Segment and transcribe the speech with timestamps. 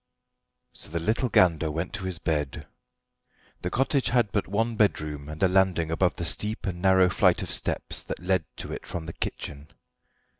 [0.73, 2.65] So the little Gander went to his bed.
[3.61, 7.43] The cottage had but one bedroom and a landing above the steep and narrow flight
[7.43, 9.67] of steps that led to it from the kitchen.